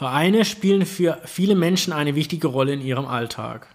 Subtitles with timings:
[0.00, 3.66] Vereine spielen für viele Menschen eine wichtige Rolle in ihrem Alltag.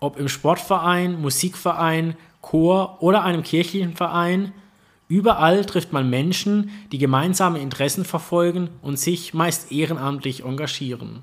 [0.00, 4.52] Ob im Sportverein, Musikverein, Chor oder einem kirchlichen Verein,
[5.06, 11.22] überall trifft man Menschen, die gemeinsame Interessen verfolgen und sich meist ehrenamtlich engagieren.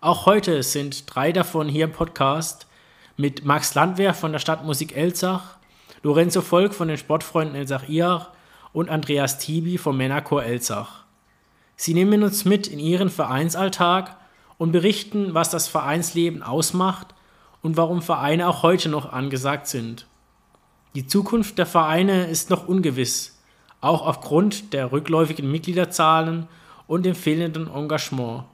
[0.00, 2.68] Auch heute sind drei davon hier im Podcast
[3.16, 5.56] mit Max Landwehr von der Stadtmusik Elzach,
[6.04, 8.30] Lorenzo Volk von den Sportfreunden Elzach-Iach
[8.72, 11.05] und Andreas Tibi vom Männerchor Elzach.
[11.76, 14.16] Sie nehmen uns mit in ihren Vereinsalltag
[14.58, 17.14] und berichten, was das Vereinsleben ausmacht
[17.62, 20.06] und warum Vereine auch heute noch angesagt sind.
[20.94, 23.38] Die Zukunft der Vereine ist noch ungewiss,
[23.82, 26.48] auch aufgrund der rückläufigen Mitgliederzahlen
[26.86, 28.44] und dem fehlenden Engagement.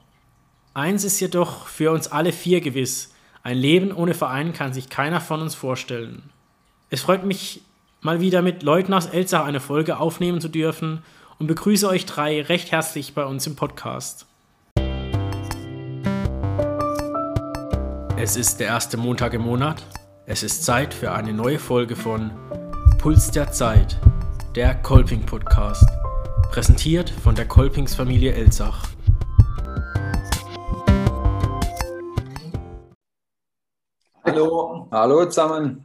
[0.75, 5.21] Eins ist jedoch für uns alle vier gewiss, ein Leben ohne Verein kann sich keiner
[5.21, 6.31] von uns vorstellen.
[6.91, 7.63] Es freut mich,
[8.01, 11.03] mal wieder mit Leuten aus Elzach eine Folge aufnehmen zu dürfen
[11.39, 14.27] und begrüße euch drei recht herzlich bei uns im Podcast.
[18.17, 19.83] Es ist der erste Montag im Monat.
[20.27, 22.31] Es ist Zeit für eine neue Folge von
[22.99, 23.99] Puls der Zeit,
[24.55, 25.85] der Kolping Podcast,
[26.53, 28.89] präsentiert von der Kolpingsfamilie Elzach.
[34.25, 35.85] Hallo, hallo zusammen.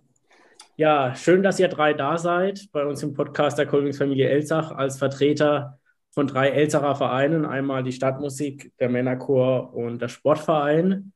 [0.80, 5.00] Ja, schön, dass ihr drei da seid bei uns im Podcast der Königsfamilie Elzach als
[5.00, 5.80] Vertreter
[6.12, 7.46] von drei Elzacher Vereinen.
[7.46, 11.14] Einmal die Stadtmusik, der Männerchor und der Sportverein.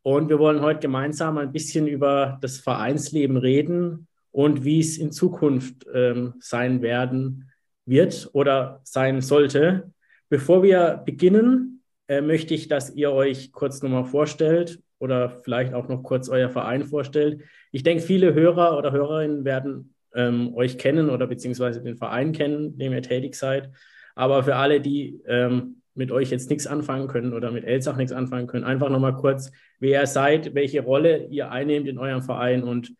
[0.00, 5.12] Und wir wollen heute gemeinsam ein bisschen über das Vereinsleben reden und wie es in
[5.12, 7.50] Zukunft ähm, sein werden
[7.84, 9.92] wird oder sein sollte.
[10.30, 15.88] Bevor wir beginnen, äh, möchte ich, dass ihr euch kurz nochmal vorstellt oder vielleicht auch
[15.88, 17.42] noch kurz euer Verein vorstellt.
[17.72, 22.72] Ich denke, viele Hörer oder Hörerinnen werden ähm, euch kennen oder beziehungsweise den Verein kennen,
[22.72, 23.70] in dem ihr tätig seid.
[24.14, 28.12] Aber für alle, die ähm, mit euch jetzt nichts anfangen können oder mit Elsach nichts
[28.12, 32.62] anfangen können, einfach nochmal kurz, wer ihr seid, welche Rolle ihr einnehmt in eurem Verein
[32.62, 32.92] und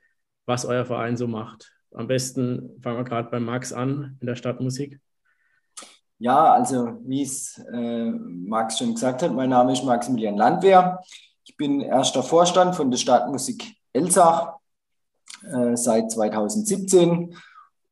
[0.47, 1.73] was euer Verein so macht.
[1.93, 4.99] Am besten fangen wir gerade bei Max an in der Stadtmusik.
[6.19, 11.01] Ja, also wie es äh, Max schon gesagt hat, mein Name ist Maximilian Landwehr.
[11.45, 14.55] Ich bin erster Vorstand von der Stadtmusik Elsach
[15.45, 17.35] äh, seit 2017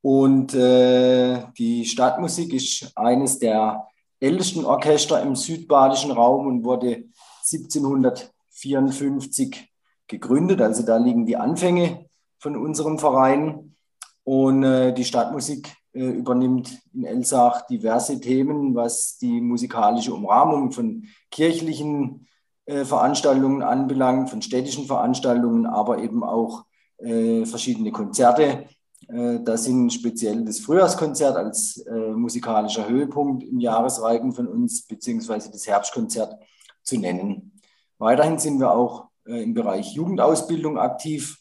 [0.02, 3.86] und äh, die Stadtmusik ist eines der
[4.18, 7.04] ältesten Orchester im südbadischen Raum und wurde
[7.52, 9.68] 1754
[10.06, 10.62] gegründet.
[10.62, 12.06] Also da liegen die Anfänge
[12.38, 13.76] von unserem Verein.
[14.24, 21.04] Und äh, die Stadtmusik äh, übernimmt in Elsach diverse Themen, was die musikalische Umrahmung von
[21.30, 22.26] kirchlichen
[22.66, 26.64] äh, Veranstaltungen anbelangt, von städtischen Veranstaltungen, aber eben auch
[27.02, 28.66] äh, verschiedene Konzerte.
[29.08, 35.50] Äh, da sind speziell das Frühjahrskonzert als äh, musikalischer Höhepunkt im Jahresreigen von uns, beziehungsweise
[35.50, 36.36] das Herbstkonzert
[36.82, 37.52] zu nennen.
[37.98, 41.38] Weiterhin sind wir auch äh, im Bereich Jugendausbildung aktiv,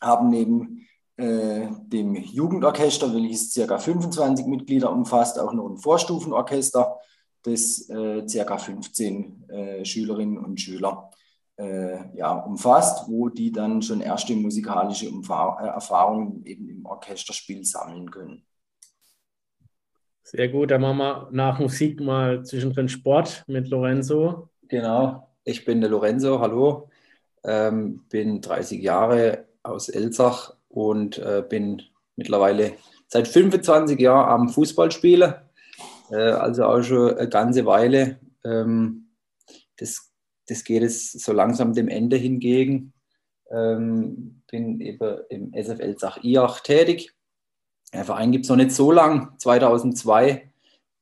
[0.00, 3.78] haben neben äh, dem Jugendorchester, welches ca.
[3.78, 6.98] 25 Mitglieder umfasst, auch noch ein Vorstufenorchester
[7.42, 8.58] das äh, ca.
[8.58, 11.10] 15 äh, Schülerinnen und Schüler
[11.56, 17.64] äh, ja, umfasst, wo die dann schon erste musikalische Umfahr äh, Erfahrungen eben im Orchesterspiel
[17.64, 18.44] sammeln können.
[20.22, 24.48] Sehr gut, dann machen wir nach Musik mal zwischendrin Sport mit Lorenzo.
[24.68, 26.88] Genau, ich bin der Lorenzo, hallo,
[27.44, 31.82] ähm, bin 30 Jahre aus Elsach und äh, bin
[32.16, 32.74] mittlerweile
[33.08, 35.34] seit 25 Jahren am Fußballspielen
[36.12, 38.20] äh, also auch schon eine ganze Weile.
[38.44, 39.08] Ähm,
[39.78, 40.11] das,
[40.46, 42.92] das geht es so langsam dem Ende hingegen.
[43.50, 47.14] Ähm, bin eben im SFL Sach-Iach tätig.
[47.92, 50.50] Der Verein gibt es noch nicht so lang, 2002.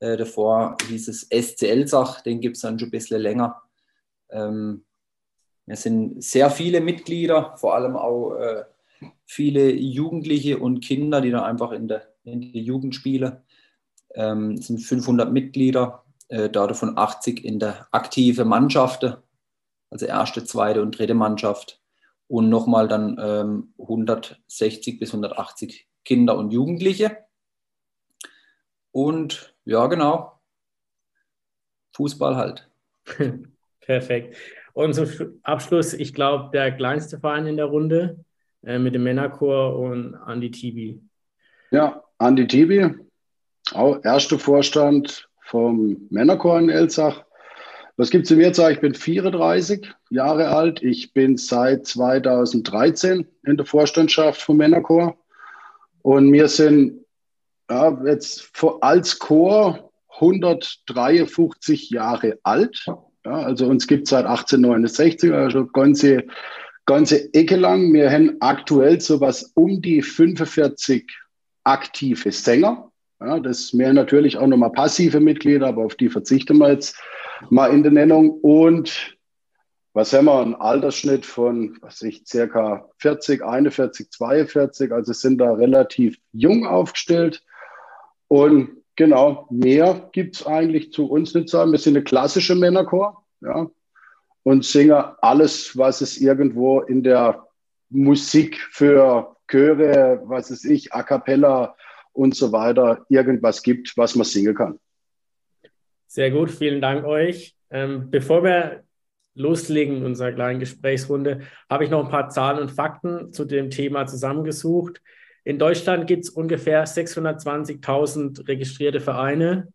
[0.01, 3.63] Äh, davor hieß es SCL Sach, den gibt es dann schon ein bisschen länger.
[4.31, 4.85] Ähm,
[5.67, 8.65] wir sind sehr viele Mitglieder, vor allem auch äh,
[9.25, 13.37] viele Jugendliche und Kinder, die dann einfach in der, in der Jugend spielen.
[14.15, 19.19] Ähm, es sind 500 Mitglieder, äh, davon 80 in der aktive Mannschaft,
[19.91, 21.81] also erste, zweite und dritte Mannschaft.
[22.29, 27.19] Und nochmal dann ähm, 160 bis 180 Kinder und Jugendliche.
[28.93, 30.41] Und ja, genau,
[31.95, 32.71] Fußball halt.
[33.81, 34.37] Perfekt.
[34.73, 38.25] Und zum Abschluss, ich glaube, der kleinste Verein in der Runde
[38.63, 41.03] äh, mit dem Männerchor und Andi Tibi.
[41.71, 42.95] Ja, Andi Tibi,
[43.73, 47.25] auch erster Vorstand vom Männerchor in Elsach.
[48.01, 48.59] Was gibt es mir jetzt?
[48.59, 50.83] Ich bin 34 Jahre alt.
[50.83, 55.19] Ich bin seit 2013 in der Vorstandschaft vom Männerchor.
[56.01, 57.05] Und wir sind
[57.69, 62.87] ja, jetzt als Chor 153 Jahre alt.
[63.27, 66.25] Ja, also uns gibt es seit 1869, also ganze,
[66.87, 67.93] ganze Ecke lang.
[67.93, 71.07] Wir haben aktuell so was um die 45
[71.65, 72.91] aktive Sänger.
[73.21, 76.99] Ja, das mehr natürlich auch nochmal passive Mitglieder, aber auf die verzichten wir jetzt
[77.49, 78.31] mal in der Nennung.
[78.31, 79.17] Und
[79.93, 80.41] was haben wir?
[80.41, 84.93] Ein Altersschnitt von, was ich, circa 40, 41, 42.
[84.93, 87.43] Also sind da relativ jung aufgestellt.
[88.29, 91.73] Und genau, mehr gibt es eigentlich zu uns nicht sagen.
[91.73, 93.69] Wir sind eine klassische Männerchor, ja.
[94.43, 97.47] Und singen alles, was es irgendwo in der
[97.91, 101.75] Musik für Chöre, was es ich, A cappella
[102.13, 104.79] und so weiter, irgendwas gibt, was man singen kann.
[106.13, 107.55] Sehr gut, vielen Dank euch.
[107.71, 108.83] Ähm, bevor wir
[109.35, 113.71] loslegen in unserer kleinen Gesprächsrunde, habe ich noch ein paar Zahlen und Fakten zu dem
[113.71, 115.01] Thema zusammengesucht.
[115.45, 119.69] In Deutschland gibt es ungefähr 620.000 registrierte Vereine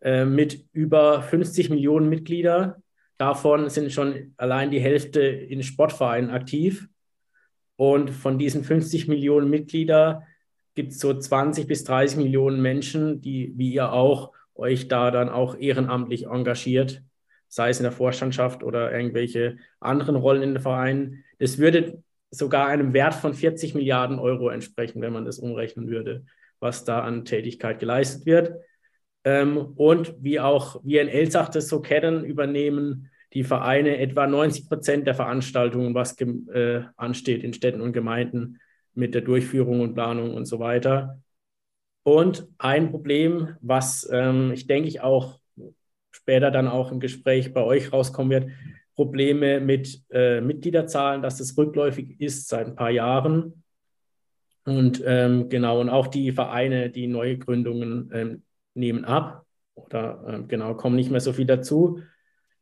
[0.00, 2.76] äh, mit über 50 Millionen Mitgliedern.
[3.18, 6.88] Davon sind schon allein die Hälfte in Sportvereinen aktiv.
[7.76, 10.22] Und von diesen 50 Millionen Mitgliedern
[10.74, 15.28] gibt es so 20 bis 30 Millionen Menschen, die, wie ihr auch, euch da dann
[15.28, 17.02] auch ehrenamtlich engagiert
[17.48, 21.24] sei es in der Vorstandschaft oder irgendwelche anderen Rollen in den Vereinen.
[21.38, 26.24] Das würde sogar einem Wert von 40 Milliarden Euro entsprechen, wenn man das umrechnen würde,
[26.60, 28.52] was da an Tätigkeit geleistet wird.
[29.24, 34.68] Ähm, und wie auch wir in Elsach das so kennen, übernehmen die Vereine etwa 90
[34.68, 38.58] Prozent der Veranstaltungen, was äh, ansteht in Städten und Gemeinden
[38.94, 41.20] mit der Durchführung und Planung und so weiter.
[42.08, 45.38] Und ein Problem, was ähm, ich denke ich auch
[46.10, 48.50] später dann auch im Gespräch bei euch rauskommen wird,
[48.94, 53.62] Probleme mit äh, Mitgliederzahlen, dass es rückläufig ist seit ein paar Jahren.
[54.64, 59.44] Und ähm, genau, und auch die Vereine, die neue Gründungen ähm, nehmen ab
[59.74, 62.00] oder ähm, genau, kommen nicht mehr so viel dazu.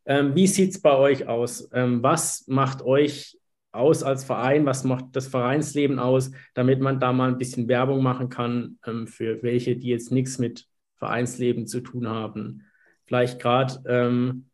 [0.05, 1.69] Ähm, wie sieht es bei euch aus?
[1.71, 3.39] Ähm, was macht euch
[3.71, 4.65] aus als Verein?
[4.65, 9.07] Was macht das Vereinsleben aus, damit man da mal ein bisschen Werbung machen kann ähm,
[9.07, 12.63] für welche, die jetzt nichts mit Vereinsleben zu tun haben?
[13.07, 14.49] vielleicht gerade, ähm,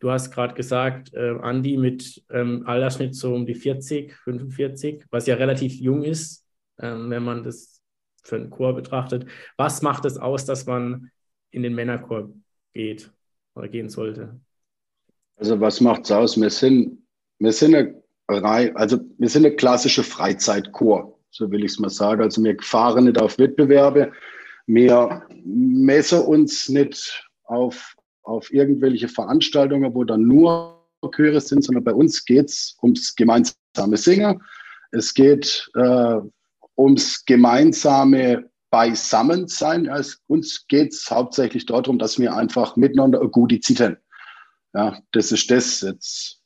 [0.00, 5.26] du hast gerade gesagt, äh, Andi mit ähm, Altersschnitt so um die 40, 45, was
[5.26, 6.44] ja relativ jung ist,
[6.80, 7.80] ähm, wenn man das
[8.24, 9.26] für einen Chor betrachtet.
[9.56, 11.10] Was macht es aus, dass man
[11.50, 12.30] in den Männerchor
[12.72, 13.12] geht
[13.54, 14.40] oder gehen sollte?
[15.36, 16.40] Also was macht es aus?
[16.40, 17.06] Wir sind,
[17.38, 22.22] wir sind eine also wir sind eine klassische Freizeitchor, so will ich es mal sagen.
[22.22, 24.12] Also wir fahren nicht auf Wettbewerbe,
[24.66, 27.96] wir messen uns nicht auf
[28.28, 30.78] auf irgendwelche Veranstaltungen, wo dann nur
[31.14, 34.42] Chöre sind, sondern bei uns geht es ums gemeinsame Singen.
[34.90, 36.18] Es geht äh,
[36.76, 39.88] ums gemeinsame Beisammensein.
[39.88, 43.98] Also uns geht es hauptsächlich darum, dass wir einfach miteinander eine gute Zeit
[44.74, 45.80] Ja, das ist das.
[45.80, 46.37] Jetzt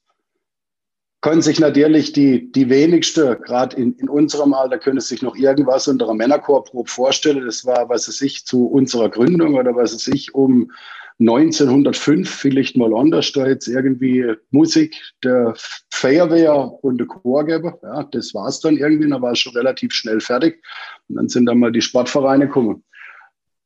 [1.23, 5.87] können sich natürlich die, die wenigste, gerade in, in unserem Alter, können sich noch irgendwas
[5.87, 7.47] unter einem Männerchorprobe vorstellen.
[7.47, 10.73] Das war, was es sich zu unserer Gründung oder was es sich um
[11.21, 15.55] 1905 vielleicht mal anders, da jetzt irgendwie Musik der
[15.91, 17.79] Feuerwehr und der Chorgeber.
[17.85, 20.61] Ja, das war es dann irgendwie, da war es schon relativ schnell fertig.
[21.09, 22.83] Und dann sind dann mal die Sportvereine gekommen.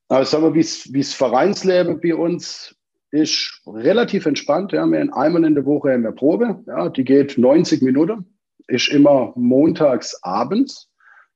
[0.08, 2.75] Aber sagen wir, wie es Vereinsleben bei uns
[3.16, 4.72] ist relativ entspannt.
[4.72, 4.86] Ja.
[4.86, 8.36] Wir haben einmal in der Woche eine Probe, ja, die geht 90 Minuten,
[8.68, 10.90] ist immer montags abends.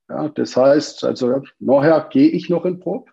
[0.08, 3.10] Ja, das heißt, also nachher gehe ich noch in Probe.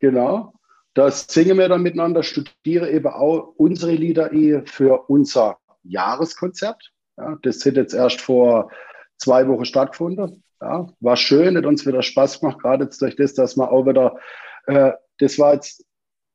[0.00, 0.54] Genau.
[0.94, 4.30] Das singen wir dann miteinander, studiere eben auch unsere Lieder
[4.66, 6.90] für unser Jahreskonzert.
[7.16, 8.70] Ja, das hat jetzt erst vor
[9.16, 10.42] zwei Wochen stattgefunden.
[10.60, 13.86] Ja, war schön, hat uns wieder Spaß gemacht, gerade jetzt durch das, dass wir auch
[13.86, 14.18] wieder,
[14.66, 15.86] äh, das war jetzt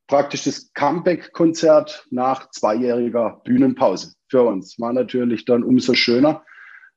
[0.06, 4.78] praktisch das Comeback-Konzert nach zweijähriger Bühnenpause für uns.
[4.78, 6.42] War natürlich dann umso schöner,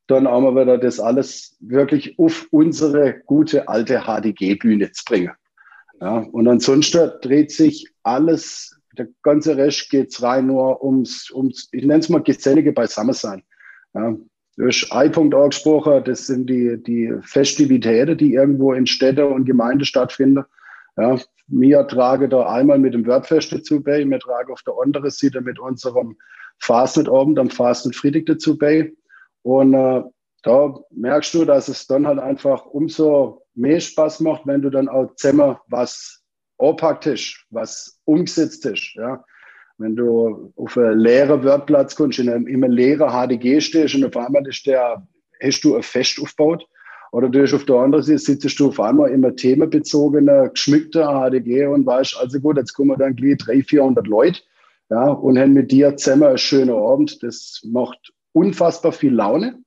[0.08, 5.32] dann auch mal wieder das alles wirklich auf unsere gute alte HDG-Bühne zu bringen.
[6.02, 11.68] Ja, und ansonsten dreht sich alles, der ganze Rest geht es rein nur ums, ums
[11.72, 13.44] ich nenne es mal gesellige Beisammensein.
[13.94, 14.16] Ja,
[14.56, 20.44] durch I-Punkt angesprochen, das sind die, die Festivitäten, die irgendwo in Städte und Gemeinden stattfinden.
[21.00, 25.10] Ja, wir tragen da einmal mit dem Wordfest dazu bei, wir tragen auf der anderen
[25.10, 26.18] Seite mit unserem
[26.60, 28.92] Fastnet-Abend am Fastnet-Friedrich dazu bei.
[29.44, 30.04] Und äh,
[30.44, 34.90] da merkst du, dass es dann halt einfach umso mehr Spaß macht, wenn du dann
[34.90, 36.22] auch zusammen was
[36.58, 37.08] anpackt
[37.50, 38.94] was umgesetzt ist.
[38.96, 39.24] Ja.
[39.78, 44.18] Wenn du auf einen leeren Wordplatz kommst, in einem immer leeren HDG stehst und auf
[44.18, 45.08] einmal ist der,
[45.42, 46.68] hast du ein Fest aufgebaut,
[47.12, 51.86] oder du auf der anderen Seite sitzt du auf einmal immer themenbezogener, geschmückter HDG und
[51.86, 54.42] weißt, also gut, jetzt kommen dann gleich 300, 400 Leute.
[54.90, 57.22] ja, und haben mit dir zusammen einen schönen Abend.
[57.24, 59.60] Das macht unfassbar viel Laune.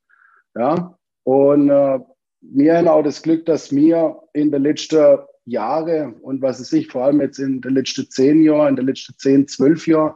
[0.54, 1.98] Ja, und äh,
[2.42, 6.88] wir haben auch das Glück, dass wir in den letzten Jahren und was es ich
[6.88, 10.14] vor allem jetzt in den letzten zehn Jahren, in den letzten zehn, zwölf Jahren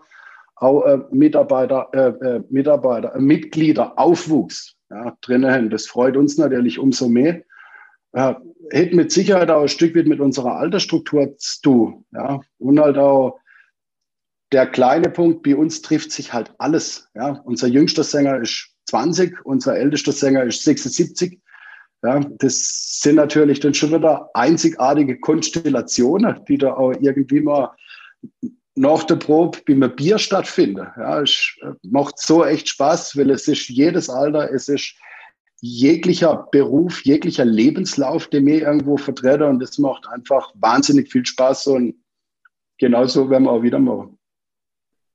[0.56, 5.70] auch äh, Mitarbeiter, äh, äh Mitarbeiter, äh, Mitglieder Aufwuchs ja, drinnen haben.
[5.70, 7.42] Das freut uns natürlich umso mehr.
[8.12, 8.34] Äh,
[8.70, 12.04] hätte mit Sicherheit auch ein Stück weit mit unserer Altersstruktur zu tun.
[12.12, 13.38] Ja, und halt auch
[14.52, 17.08] der kleine Punkt, bei uns trifft sich halt alles.
[17.14, 21.40] Ja, unser jüngster Sänger ist 20, unser ältester Sänger ist 76.
[22.02, 27.74] Ja, das sind natürlich dann schon wieder einzigartige Konstellationen, die da auch irgendwie mal
[28.76, 30.86] nach der Probe bei einem Bier stattfinden.
[30.96, 34.94] Ja, es macht so echt Spaß, weil es ist jedes Alter, es ist
[35.60, 41.68] jeglicher Beruf, jeglicher Lebenslauf, den wir irgendwo vertreten und das macht einfach wahnsinnig viel Spaß
[41.68, 41.94] und
[42.78, 44.18] genauso werden wir auch wieder machen.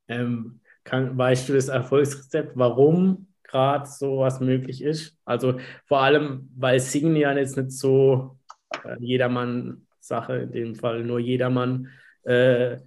[0.07, 5.15] Ähm, kann, weißt du das Erfolgsrezept, warum gerade sowas möglich ist?
[5.23, 8.39] Also vor allem, weil Singen ja jetzt nicht so
[8.83, 11.89] äh, Jedermann-Sache, in dem Fall nur Jedermann.
[12.23, 12.77] Äh,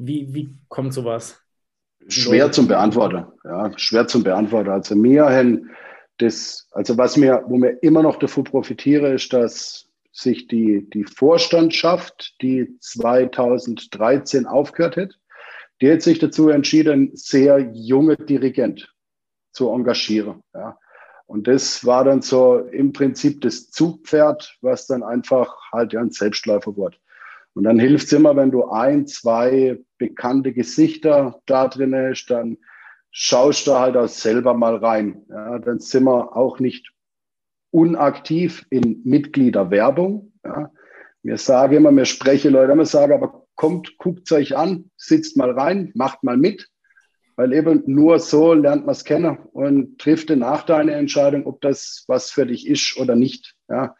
[0.00, 1.40] wie, wie kommt sowas?
[2.08, 4.70] Schwer zum Beantworten, ja, schwer zum Beantworten.
[4.70, 5.70] Also mir haben
[6.18, 11.04] das, also was mir, wo mir immer noch davon profitiere, ist, dass sich die, die
[11.04, 15.18] Vorstandschaft, die 2013 aufgehört hat,
[15.80, 18.92] die hat sich dazu entschieden, sehr junge Dirigent
[19.52, 20.42] zu engagieren.
[20.54, 20.78] Ja.
[21.26, 26.10] Und das war dann so im Prinzip das Zugpferd, was dann einfach halt ja ein
[26.10, 26.98] Selbstläufer wurde.
[27.54, 32.58] Und dann hilft es immer, wenn du ein, zwei bekannte Gesichter da drin hast, dann
[33.10, 35.24] schaust du halt auch selber mal rein.
[35.28, 36.92] Ja, dann sind wir auch nicht
[37.70, 40.32] unaktiv in Mitgliederwerbung.
[40.44, 40.70] Ja.
[41.22, 45.50] Wir sagen immer, wir sprechen Leute, wir sagen aber kommt, guckt euch an, sitzt mal
[45.50, 46.68] rein, macht mal mit.
[47.36, 52.04] Weil eben nur so lernt man es kennen und trifft danach deine Entscheidung, ob das
[52.06, 53.54] was für dich ist oder nicht.
[53.68, 53.94] Ja.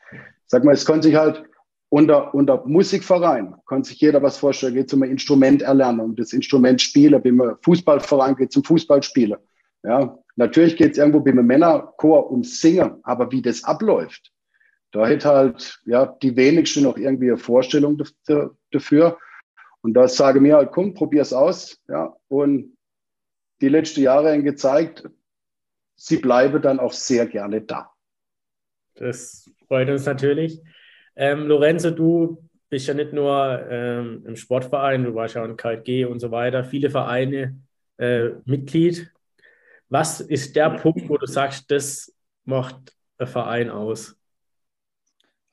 [0.46, 1.49] Sag mal, es konnte sich halt
[1.90, 6.80] unter, unter Musikverein, kann sich jeder was vorstellen, geht zum Instrument erlernen und das Instrument
[6.80, 9.38] spielen, beim Fußballverein geht zum Fußballspielen.
[9.82, 14.32] Ja, natürlich geht es irgendwo beim Männerchor ums Singen, aber wie das abläuft,
[14.92, 18.00] da hätte halt ja die wenigsten noch irgendwie eine Vorstellung
[18.70, 19.18] dafür.
[19.82, 21.78] Und da sage mir halt, komm, probier's aus.
[21.88, 22.76] Ja, und
[23.60, 25.08] die letzten Jahre haben gezeigt,
[25.96, 27.90] sie bleiben dann auch sehr gerne da.
[28.96, 30.60] Das freut uns natürlich.
[31.16, 36.04] Ähm, Lorenzo, du bist ja nicht nur ähm, im Sportverein, du warst ja in KG
[36.04, 37.60] und so weiter, viele Vereine
[37.98, 39.10] äh, Mitglied.
[39.88, 42.14] Was ist der Punkt, wo du sagst, das
[42.44, 44.16] macht ein Verein aus?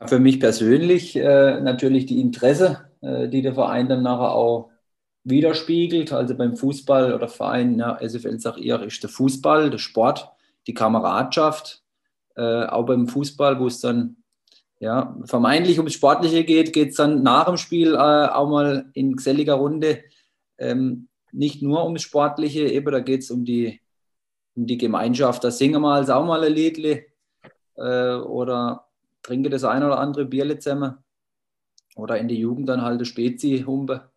[0.06, 4.70] Für mich persönlich äh, natürlich die Interesse, äh, die der Verein dann nachher auch
[5.24, 6.14] widerspiegelt.
[6.14, 10.30] Also beim Fußball oder Verein, ja, SFL sagt eher, ist der Fußball, der Sport,
[10.68, 11.84] die Kameradschaft.
[12.36, 14.18] Äh, auch beim Fußball, wo es dann
[14.80, 19.16] ja, vermeintlich ums Sportliche geht, geht es dann nach dem Spiel äh, auch mal in
[19.16, 20.04] geselliger Runde
[20.58, 23.80] ähm, nicht nur ums Sportliche, eben da geht es um die,
[24.56, 25.44] um die Gemeinschaft.
[25.44, 27.06] Da singen wir also auch mal ein Liedle
[27.76, 28.88] äh, oder
[29.24, 30.98] trinke das ein oder andere Bierle zusammen.
[31.96, 34.10] Oder in der Jugend dann halt eine Spezi-Humpe.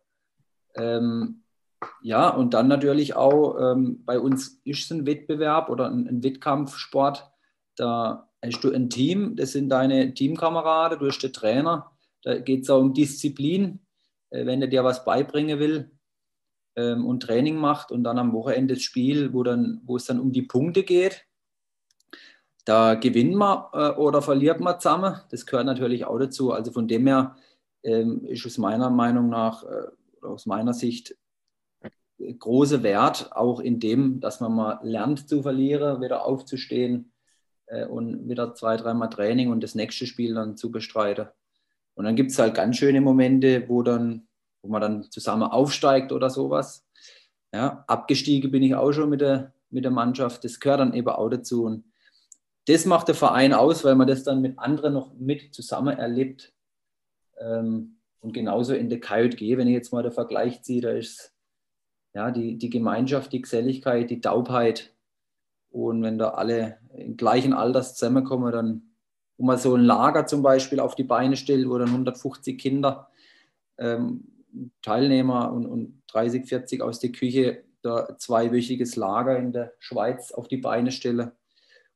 [0.75, 1.43] Ähm,
[2.01, 6.23] ja, und dann natürlich auch ähm, bei uns ist es ein Wettbewerb oder ein, ein
[6.23, 7.29] Wettkampfsport.
[7.75, 11.91] Da hast du ein Team, das sind deine Teamkameraden, du hast den Trainer.
[12.23, 13.79] Da geht es auch um Disziplin,
[14.29, 15.91] äh, wenn er dir was beibringen will
[16.75, 20.43] ähm, und Training macht und dann am Wochenende das Spiel, wo, es dann um die
[20.43, 21.25] Punkte geht.
[22.65, 25.19] Da gewinnt man äh, oder verliert man zusammen.
[25.29, 26.51] Das gehört natürlich auch dazu.
[26.51, 27.35] Also von dem her
[27.83, 31.15] ähm, ist aus meiner Meinung nach, äh, aus meiner Sicht,
[32.37, 37.10] große Wert auch in dem, dass man mal lernt zu verlieren, wieder aufzustehen
[37.71, 41.27] äh, und wieder zwei, dreimal Training und das nächste Spiel dann zu bestreiten.
[41.95, 44.27] Und dann gibt es halt ganz schöne Momente, wo, dann,
[44.61, 46.85] wo man dann zusammen aufsteigt oder sowas.
[47.53, 50.43] Ja, abgestiegen bin ich auch schon mit der, mit der Mannschaft.
[50.43, 51.65] Das gehört dann eben auch dazu.
[51.65, 51.85] Und
[52.67, 56.53] das macht der Verein aus, weil man das dann mit anderen noch mit zusammen erlebt.
[57.39, 61.33] Ähm, und genauso in der KJG, wenn ich jetzt mal den Vergleich ziehe, da ist
[62.13, 64.93] ja die, die Gemeinschaft, die Geselligkeit, die Taubheit,
[65.71, 68.81] und wenn da alle im gleichen Alters zusammenkommen, dann,
[69.37, 73.09] wo man so ein Lager zum Beispiel auf die Beine stellt, wo dann 150 Kinder,
[73.77, 74.25] ähm,
[74.81, 80.47] Teilnehmer und, und 30, 40 aus der Küche da zweiwöchiges Lager in der Schweiz auf
[80.47, 81.31] die Beine stellen.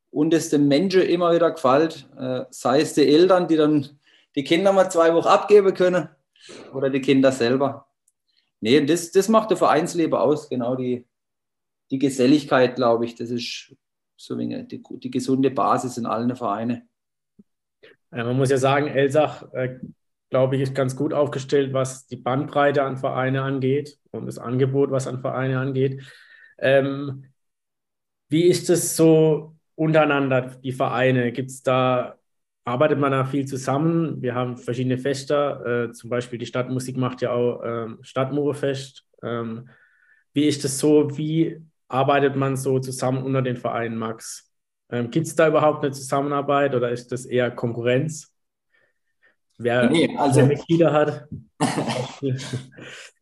[0.09, 3.89] Und es den Menschen immer wieder gefällt, äh, sei es die Eltern, die dann
[4.35, 6.07] die Kinder mal zwei Wochen abgeben können
[6.73, 7.87] oder die Kinder selber.
[8.61, 11.05] nee, das, das macht der Vereinsleben aus, genau die,
[11.91, 13.15] die Geselligkeit, glaube ich.
[13.15, 13.75] Das ist
[14.17, 16.89] so die, die gesunde Basis in allen Vereinen.
[18.11, 19.79] Ja, man muss ja sagen, Elsach, äh,
[20.29, 24.91] glaube ich, ist ganz gut aufgestellt, was die Bandbreite an Vereine angeht und das Angebot,
[24.91, 26.01] was an Vereine angeht.
[26.57, 27.25] Ähm,
[28.29, 31.31] wie ist es so untereinander, die Vereine?
[31.31, 32.17] Gibt es da,
[32.63, 34.21] arbeitet man da viel zusammen?
[34.21, 39.05] Wir haben verschiedene Feste, äh, zum Beispiel die Stadtmusik macht ja auch ähm, Stadtmurefest.
[39.21, 39.69] Ähm,
[40.33, 44.51] wie ist es so, wie arbeitet man so zusammen unter den Vereinen, Max?
[44.89, 48.31] Ähm, Gibt es da überhaupt eine Zusammenarbeit oder ist das eher Konkurrenz?
[49.57, 51.27] Wer, nee, also, Mitglieder hat?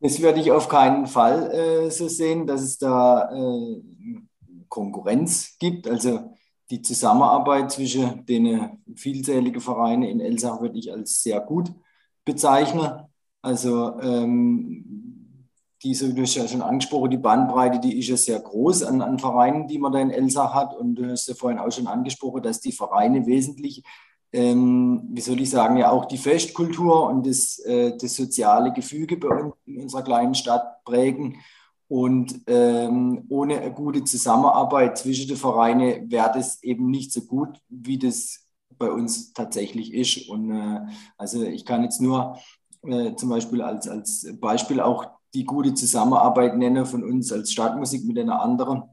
[0.00, 3.82] das würde ich auf keinen Fall äh, so sehen, dass es da äh,
[4.68, 5.86] Konkurrenz gibt.
[5.86, 6.34] Also
[6.70, 11.72] die Zusammenarbeit zwischen den vielzähligen Vereinen in Elsach würde ich als sehr gut
[12.24, 12.90] bezeichnen.
[13.40, 15.03] Also ähm,
[15.84, 19.18] diese, du hast ja schon angesprochen, die Bandbreite, die ist ja sehr groß an, an
[19.18, 20.74] Vereinen, die man da in Elsach hat.
[20.74, 23.84] Und du hast ja vorhin auch schon angesprochen, dass die Vereine wesentlich
[24.34, 29.16] ähm, wie soll ich sagen, ja auch die Festkultur und das, äh, das soziale Gefüge
[29.16, 31.36] bei uns in unserer kleinen Stadt prägen.
[31.86, 37.60] Und ähm, ohne eine gute Zusammenarbeit zwischen den Vereinen wäre das eben nicht so gut,
[37.68, 40.28] wie das bei uns tatsächlich ist.
[40.28, 40.80] Und äh,
[41.16, 42.36] also ich kann jetzt nur
[42.82, 48.04] äh, zum Beispiel als, als Beispiel auch die gute Zusammenarbeit nennen von uns als Stadtmusik
[48.04, 48.84] mit einer anderen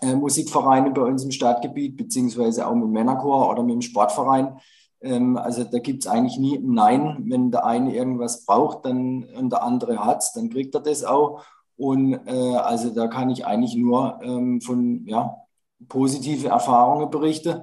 [0.00, 4.58] äh, Musikvereine bei uns im Stadtgebiet, beziehungsweise auch mit dem Männerchor oder mit dem Sportverein.
[5.00, 7.24] Ähm, also da gibt es eigentlich nie ein Nein.
[7.28, 11.04] Wenn der eine irgendwas braucht dann, und der andere hat es, dann kriegt er das
[11.04, 11.42] auch.
[11.76, 15.36] Und äh, also da kann ich eigentlich nur ähm, von ja,
[15.88, 17.62] positive Erfahrungen berichten,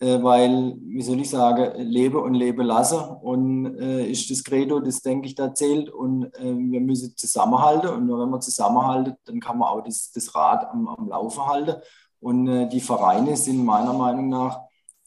[0.00, 2.98] weil, wie soll ich sagen, lebe und lebe lasse.
[3.22, 5.90] Und äh, ist das Credo, das denke ich, da zählt.
[5.90, 7.90] Und äh, wir müssen zusammenhalten.
[7.90, 11.46] Und nur wenn man zusammenhalten, dann kann man auch das, das Rad am, am Laufen
[11.46, 11.82] halten.
[12.20, 14.60] Und äh, die Vereine sind meiner Meinung nach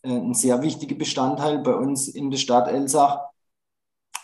[0.04, 3.20] äh, ein sehr wichtiger Bestandteil bei uns in der Stadt Elsach,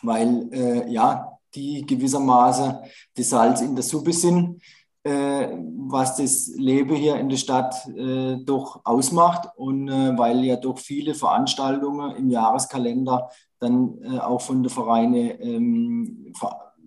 [0.01, 2.77] weil äh, ja, die gewissermaßen
[3.15, 4.62] das Salz in der Suppe sind.
[4.62, 4.78] äh,
[5.11, 10.77] was das Leben hier in der Stadt äh, doch ausmacht und äh, weil ja doch
[10.77, 16.33] viele Veranstaltungen im Jahreskalender dann äh, auch von den Vereinen ähm,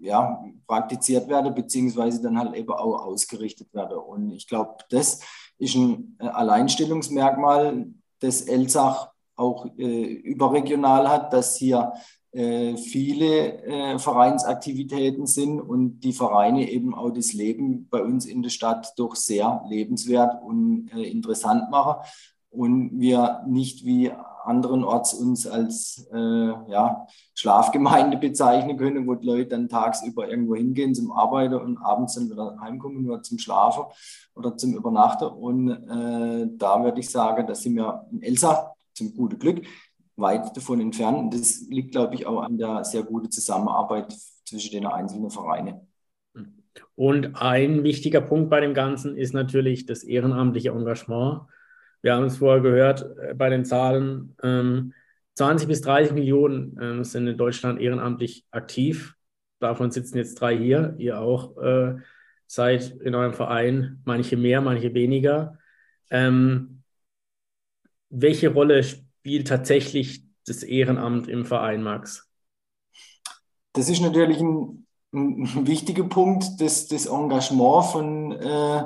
[0.01, 3.99] ja, praktiziert werden, beziehungsweise dann halt eben auch ausgerichtet werden.
[3.99, 5.21] Und ich glaube, das
[5.59, 7.87] ist ein äh, Alleinstellungsmerkmal,
[8.19, 11.99] das Elsach auch äh, überregional hat, dass hier äh,
[12.77, 18.51] viele äh, Vereinsaktivitäten sind und die Vereine eben auch das Leben bei uns in der
[18.51, 22.03] Stadt doch sehr lebenswert und äh, interessant machen
[22.51, 24.13] und wir nicht wie
[24.45, 30.95] anderenorts uns als äh, ja, Schlafgemeinde bezeichnen können, wo die Leute dann tagsüber irgendwo hingehen
[30.95, 33.85] zum Arbeiten und abends dann wieder heimkommen, nur zum Schlafen
[34.35, 35.25] oder zum Übernachten.
[35.29, 39.63] Und äh, da würde ich sagen, dass sind wir in Elsa zum guten Glück
[40.23, 41.35] weit davon entfernt.
[41.35, 44.15] Das liegt, glaube ich, auch an der sehr guten Zusammenarbeit
[44.47, 45.81] zwischen den einzelnen Vereinen.
[46.95, 51.43] Und ein wichtiger Punkt bei dem Ganzen ist natürlich das ehrenamtliche Engagement.
[52.01, 54.37] Wir haben es vorher gehört äh, bei den Zahlen.
[54.43, 54.95] Ähm,
[55.35, 59.15] 20 bis 30 Millionen ähm, sind in Deutschland ehrenamtlich aktiv.
[59.61, 60.95] Davon sitzen jetzt drei hier.
[60.99, 61.97] Ihr auch äh,
[62.47, 65.59] seid in eurem Verein, manche mehr, manche weniger.
[66.11, 66.83] Ähm,
[68.11, 69.12] welche Rolle spielt
[69.45, 72.29] tatsächlich das Ehrenamt im Verein, Max?
[73.73, 78.85] Das ist natürlich ein, ein wichtiger Punkt, das, das Engagement von äh,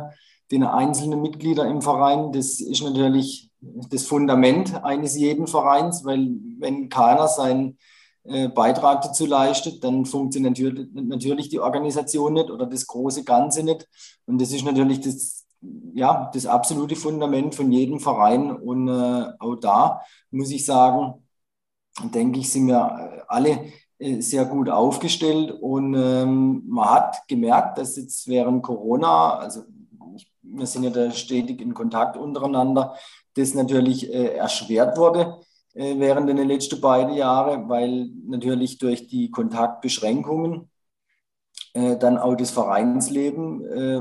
[0.51, 2.33] den einzelnen Mitgliedern im Verein.
[2.33, 7.79] Das ist natürlich das Fundament eines jeden Vereins, weil wenn keiner seinen
[8.25, 10.59] äh, Beitrag dazu leistet, dann funktioniert
[10.94, 13.88] natürlich die Organisation nicht oder das große Ganze nicht.
[14.27, 15.36] Und das ist natürlich das
[15.95, 18.51] ja, das absolute Fundament von jedem Verein.
[18.51, 21.27] Und äh, auch da muss ich sagen,
[22.15, 25.51] denke ich, sind wir alle äh, sehr gut aufgestellt.
[25.51, 29.63] Und ähm, man hat gemerkt, dass jetzt während Corona, also
[30.17, 32.95] ich, wir sind ja da stetig in Kontakt untereinander,
[33.35, 35.39] das natürlich äh, erschwert wurde
[35.75, 40.71] äh, während den letzten beiden Jahren, weil natürlich durch die Kontaktbeschränkungen
[41.75, 44.01] äh, dann auch das Vereinsleben äh,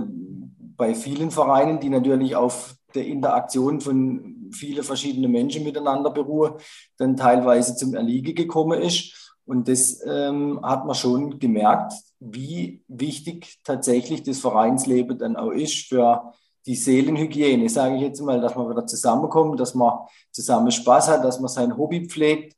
[0.78, 6.54] bei vielen Vereinen, die natürlich auf der Interaktion von vielen verschiedenen Menschen miteinander beruhen,
[6.98, 9.34] dann teilweise zum Erliege gekommen ist.
[9.46, 15.88] Und das ähm, hat man schon gemerkt, wie wichtig tatsächlich das Vereinsleben dann auch ist
[15.88, 16.34] für
[16.66, 20.00] die Seelenhygiene, sage ich jetzt mal, dass man wieder zusammenkommt, dass man
[20.32, 22.58] zusammen Spaß hat, dass man sein Hobby pflegt.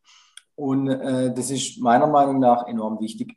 [0.55, 3.35] Und äh, das ist meiner Meinung nach enorm wichtig.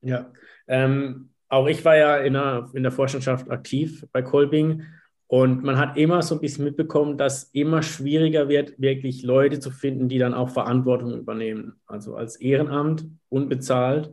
[0.00, 0.32] Ja,
[0.66, 4.84] ähm, auch ich war ja in der, in der Vorstandschaft aktiv bei Kolbing
[5.28, 9.70] und man hat immer so ein bisschen mitbekommen, dass immer schwieriger wird, wirklich Leute zu
[9.70, 11.74] finden, die dann auch Verantwortung übernehmen.
[11.86, 14.10] Also als Ehrenamt, unbezahlt,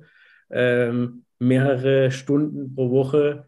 [0.49, 3.45] ähm, mehrere Stunden pro Woche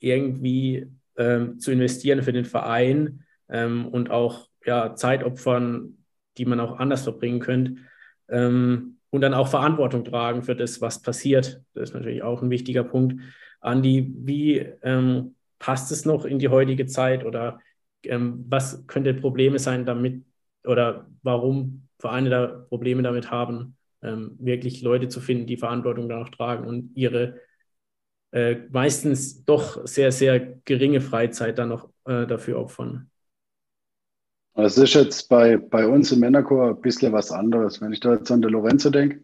[0.00, 5.98] irgendwie ähm, zu investieren für den Verein ähm, und auch ja, Zeit opfern,
[6.36, 7.76] die man auch anders verbringen könnte.
[8.28, 11.62] Ähm, und dann auch Verantwortung tragen für das, was passiert.
[11.72, 13.22] Das ist natürlich auch ein wichtiger Punkt.
[13.60, 17.60] Andi, wie ähm, passt es noch in die heutige Zeit oder
[18.02, 20.24] ähm, was könnte Probleme sein damit
[20.64, 26.30] oder warum Vereine da Probleme damit haben, ähm, wirklich Leute zu finden, die Verantwortung danach
[26.30, 27.40] tragen und ihre
[28.32, 33.12] äh, meistens doch sehr, sehr geringe Freizeit dann noch äh, dafür opfern?
[34.56, 37.80] Es ist jetzt bei, bei uns im Männerchor ein bisschen was anderes.
[37.80, 39.20] Wenn ich da jetzt an der Lorenzo denke,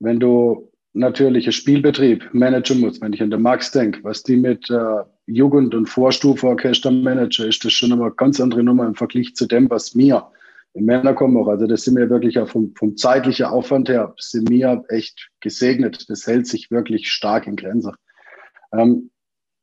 [0.00, 4.70] wenn du natürlicher Spielbetrieb managen musst, wenn ich an der Max denke, was die mit
[4.70, 9.46] äh, Jugend- und Vorstufeorchester managen, ist das schon eine ganz andere Nummer im Vergleich zu
[9.46, 10.26] dem, was mir
[10.72, 11.50] im Männerchor mache.
[11.50, 16.08] Also das sind wir wirklich auch vom, vom zeitlichen Aufwand her, sind mir echt gesegnet.
[16.08, 17.92] Das hält sich wirklich stark in Grenze.
[18.72, 19.10] Ähm,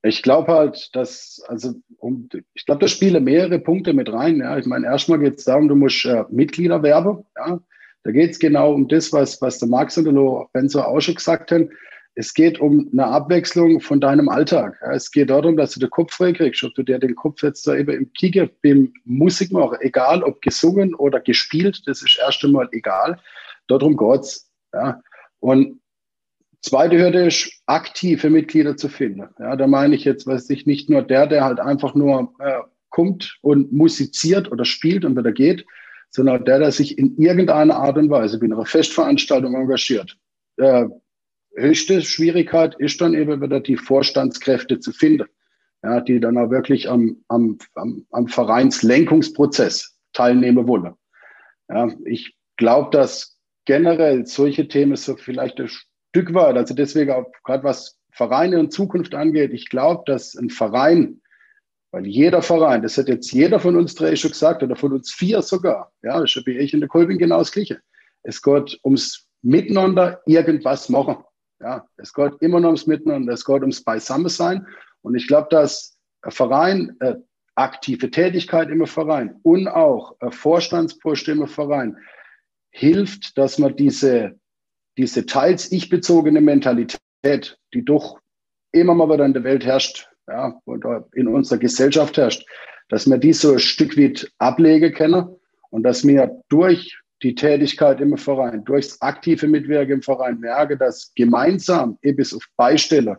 [0.05, 4.37] ich glaube halt, dass, also um, ich glaube, da spielen mehrere Punkte mit rein.
[4.37, 4.57] Ja.
[4.57, 7.25] Ich meine, erstmal geht es darum, du musst äh, Mitglieder werben.
[7.35, 7.59] Ja.
[8.03, 11.15] Da geht es genau um das, was, was der Max und der Lorenzo auch schon
[11.15, 11.71] gesagt haben.
[12.13, 14.77] Es geht um eine Abwechslung von deinem Alltag.
[14.81, 14.91] Ja.
[14.91, 17.65] Es geht darum, dass du den Kopf frei kriegst, ob du dir den Kopf jetzt
[17.65, 22.43] da eben im Kicker, beim Musik machen, egal ob gesungen oder gespielt, das ist erst
[22.45, 23.19] einmal egal.
[23.67, 24.51] Darum geht's.
[24.71, 25.01] Ja.
[25.39, 25.79] Und
[26.65, 29.29] Zweite Hürde ist, aktive Mitglieder zu finden.
[29.37, 32.61] Ja, da meine ich jetzt, weiß ich, nicht nur der, der halt einfach nur äh,
[32.89, 35.63] kommt und musiziert oder spielt und wieder geht,
[36.09, 40.17] sondern der, der sich in irgendeiner Art und Weise bei einer Festveranstaltung engagiert.
[40.57, 40.85] Äh,
[41.55, 45.27] höchste Schwierigkeit ist dann eben wieder die Vorstandskräfte zu finden,
[45.83, 50.95] ja, die dann auch wirklich am, am, am, am Vereinslenkungsprozess teilnehmen wollen.
[51.69, 55.59] Ja, ich glaube, dass generell solche Themen so vielleicht
[56.15, 56.55] Stück weit.
[56.55, 61.21] Also deswegen auch gerade was Vereine und Zukunft angeht, ich glaube, dass ein Verein,
[61.91, 65.11] weil jeder Verein, das hat jetzt jeder von uns drei schon gesagt, oder von uns
[65.11, 67.81] vier sogar, ja, das ist ich in der Kolbing genau das Gleiche.
[68.23, 71.17] Es geht ums Miteinander irgendwas machen.
[71.59, 74.65] Ja, es geht immer noch ums Miteinander, es geht ums Beisammensein.
[75.01, 77.15] Und ich glaube, dass ein Verein, äh,
[77.55, 81.97] aktive Tätigkeit im Verein und auch Vorstandspost im Verein
[82.71, 84.39] hilft, dass man diese
[84.97, 86.99] diese teils ich-bezogene Mentalität,
[87.73, 88.19] die doch
[88.71, 92.45] immer mal wieder in der Welt herrscht, ja, oder in unserer Gesellschaft herrscht,
[92.89, 95.35] dass wir die so ein Stück weit ablegen können
[95.69, 101.13] und dass wir durch die Tätigkeit im Verein, durchs aktive Mitwirken im Verein merke, dass
[101.15, 103.17] gemeinsam eben bis auf Beistelle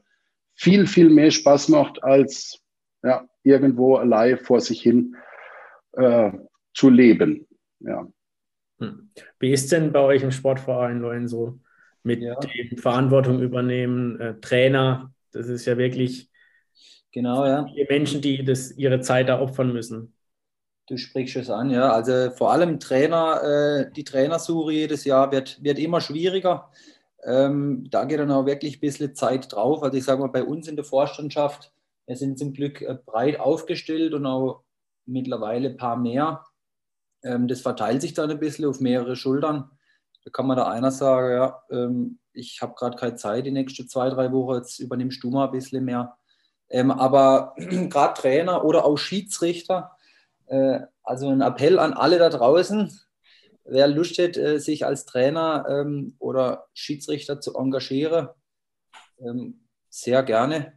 [0.54, 2.60] viel, viel mehr Spaß macht, als
[3.02, 5.16] ja, irgendwo allein vor sich hin
[5.92, 6.32] äh,
[6.74, 7.46] zu leben.
[7.80, 8.06] Ja.
[8.78, 9.10] Hm.
[9.38, 11.58] Wie ist denn bei euch im Sportverein, Lorenzo?
[12.06, 12.36] Mit ja.
[12.36, 15.12] dem Verantwortung übernehmen, äh, Trainer.
[15.32, 16.30] Das ist ja wirklich
[17.12, 17.66] genau, ja.
[17.88, 20.14] Menschen, die das, ihre Zeit da opfern müssen.
[20.86, 21.90] Du sprichst es an, ja.
[21.92, 26.70] Also vor allem Trainer, äh, die Trainersuche jedes Jahr wird, wird immer schwieriger.
[27.24, 29.82] Ähm, da geht dann auch wirklich ein bisschen Zeit drauf.
[29.82, 31.72] Also ich sage mal, bei uns in der Vorstandschaft,
[32.06, 34.62] wir sind zum Glück äh, breit aufgestellt und auch
[35.06, 36.44] mittlerweile ein paar mehr.
[37.24, 39.72] Ähm, das verteilt sich dann ein bisschen auf mehrere Schultern.
[40.26, 43.88] Da kann man da einer sagen, ja, ähm, ich habe gerade keine Zeit die nächsten
[43.88, 46.18] zwei, drei Wochen, jetzt übernimmst du mal ein bisschen mehr.
[46.68, 49.92] Ähm, aber gerade Trainer oder auch Schiedsrichter,
[50.46, 52.90] äh, also ein Appell an alle da draußen,
[53.66, 58.28] wer Lust hat, äh, sich als Trainer ähm, oder Schiedsrichter zu engagieren,
[59.20, 60.72] ähm, sehr gerne.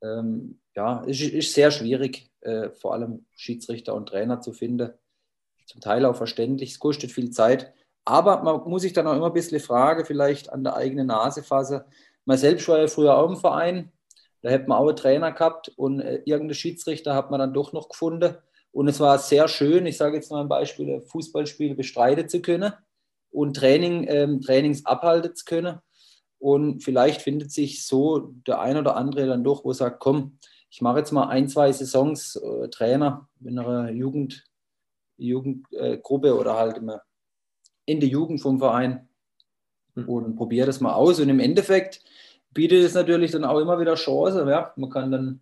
[0.00, 4.92] Ähm, ja, es ist, ist, sehr schwierig, äh, vor allem Schiedsrichter und Trainer zu finden.
[5.66, 7.74] Zum Teil auch verständlich, es kostet viel Zeit.
[8.04, 11.42] Aber man muss sich dann auch immer ein bisschen fragen, vielleicht an der eigenen Nase
[11.42, 11.80] fassen.
[12.24, 13.92] Man selbst war ja früher auch im Verein,
[14.42, 17.72] da hätte man auch einen Trainer gehabt und äh, irgendeinen Schiedsrichter hat man dann doch
[17.72, 18.36] noch gefunden.
[18.72, 22.74] Und es war sehr schön, ich sage jetzt mal ein Beispiel, Fußballspiele bestreiten zu können
[23.30, 25.78] und Training, ähm, Trainings abhalten zu können.
[26.38, 30.38] Und vielleicht findet sich so der ein oder andere dann doch, wo sagt, komm,
[30.68, 34.44] ich mache jetzt mal ein, zwei Saisons äh, Trainer in einer Jugend,
[35.16, 37.00] Jugendgruppe äh, oder halt immer
[37.86, 39.08] in der Jugend vom Verein
[39.94, 40.08] hm.
[40.08, 41.20] und probiere das mal aus.
[41.20, 42.02] Und im Endeffekt
[42.52, 44.48] bietet es natürlich dann auch immer wieder Chancen.
[44.48, 44.72] Ja?
[44.76, 45.40] Man kann dann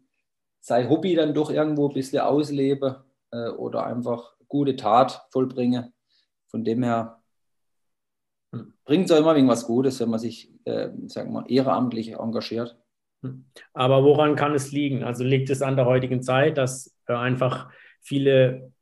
[0.61, 2.97] sein Hobby dann doch irgendwo ein bisschen ausleben
[3.31, 5.93] äh, oder einfach gute Tat vollbringen.
[6.49, 7.23] Von dem her
[8.53, 8.75] hm.
[8.85, 12.77] bringt es auch immer irgendwas Gutes, wenn man sich, äh, sagen wir, ehrenamtlich engagiert.
[13.23, 13.45] Hm.
[13.73, 15.05] Aber woran kann es liegen?
[15.05, 18.73] Also liegt es an der heutigen Zeit, dass äh, einfach viele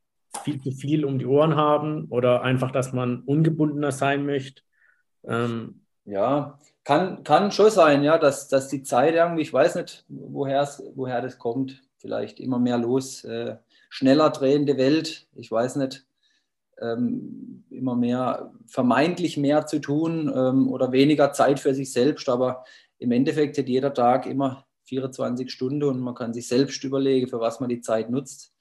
[0.45, 4.62] viel zu viel um die Ohren haben oder einfach, dass man ungebundener sein möchte?
[5.25, 10.05] Ähm, ja, kann, kann schon sein, ja, dass, dass die Zeit irgendwie, ich weiß nicht,
[10.09, 13.57] woher das kommt, vielleicht immer mehr los, äh,
[13.90, 16.07] schneller drehende Welt, ich weiß nicht,
[16.81, 22.64] ähm, immer mehr, vermeintlich mehr zu tun ähm, oder weniger Zeit für sich selbst, aber
[22.99, 27.40] im Endeffekt hat jeder Tag immer 24 Stunden und man kann sich selbst überlegen, für
[27.40, 28.53] was man die Zeit nutzt.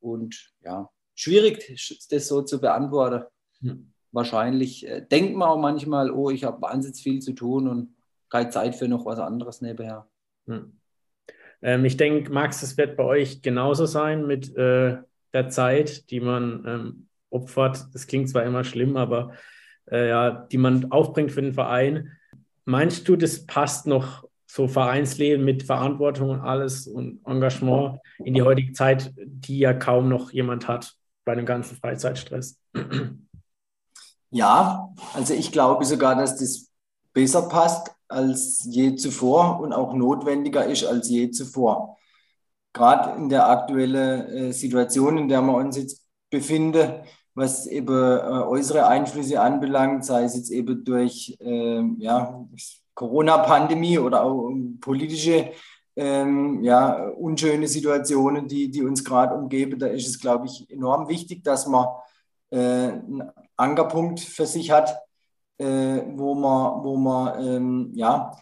[0.00, 1.66] Und ja, schwierig,
[2.10, 3.24] das so zu beantworten.
[3.60, 3.92] Hm.
[4.12, 7.94] Wahrscheinlich äh, denkt man auch manchmal, oh, ich habe wahnsinnig viel zu tun und
[8.30, 10.08] keine Zeit für noch was anderes nebenher.
[10.46, 10.78] Hm.
[11.62, 14.98] Ähm, ich denke, Max, es wird bei euch genauso sein mit äh,
[15.32, 17.86] der Zeit, die man ähm, opfert.
[17.92, 19.32] Das klingt zwar immer schlimm, aber
[19.90, 22.12] äh, ja, die man aufbringt für den Verein.
[22.64, 28.40] Meinst du, das passt noch so Vereinsleben mit Verantwortung und alles und Engagement in die
[28.40, 30.94] heutige Zeit, die ja kaum noch jemand hat
[31.26, 32.58] bei dem ganzen Freizeitstress?
[34.30, 36.70] Ja, also ich glaube sogar, dass das
[37.12, 41.96] besser passt als je zuvor und auch notwendiger ist als je zuvor.
[42.72, 48.42] Gerade in der aktuellen äh, Situation, in der wir uns jetzt befinden, was eben äh,
[48.46, 52.46] äußere Einflüsse anbelangt, sei es jetzt eben durch äh, ja,
[52.96, 55.52] Corona-Pandemie oder auch politische
[55.94, 61.08] ähm, ja, unschöne Situationen, die, die uns gerade umgeben, da ist es, glaube ich, enorm
[61.08, 61.86] wichtig, dass man
[62.50, 64.98] äh, einen Ankerpunkt für sich hat,
[65.58, 68.36] äh, wo man, wo man ähm, ja,